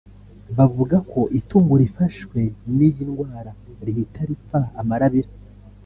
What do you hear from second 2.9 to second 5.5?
indwara rihita ripfa amarabira